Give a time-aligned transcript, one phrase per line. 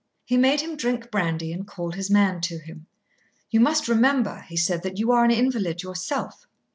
[0.25, 2.87] He made him drink brandy and called his man to him.
[3.51, 6.47] "You must remember," he said, "that you are an invalid yourself."